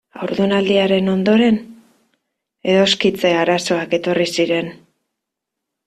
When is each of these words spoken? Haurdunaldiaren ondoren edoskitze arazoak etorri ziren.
Haurdunaldiaren 0.19 1.11
ondoren 1.11 1.59
edoskitze 2.73 3.35
arazoak 3.45 3.97
etorri 4.03 4.31
ziren. 4.41 4.77